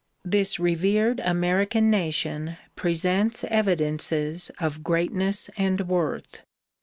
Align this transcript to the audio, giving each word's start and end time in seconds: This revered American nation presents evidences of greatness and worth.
This 0.25 0.59
revered 0.59 1.19
American 1.19 1.91
nation 1.91 2.57
presents 2.75 3.43
evidences 3.43 4.49
of 4.59 4.83
greatness 4.83 5.47
and 5.57 5.81
worth. 5.81 6.41